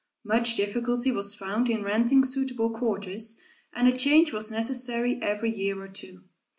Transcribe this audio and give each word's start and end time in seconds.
Much 0.23 0.55
difficulty 0.55 1.11
was 1.11 1.35
found 1.35 1.69
in 1.69 1.83
renting 1.83 2.23
suitable 2.23 2.71
quarters, 2.71 3.39
and 3.71 3.87
a 3.87 3.95
change 3.95 4.33
was 4.33 4.49
necessary 4.49 5.21
every 5.21 5.51
year 5.55 5.79
or 5.79 5.87
two. 5.87 6.23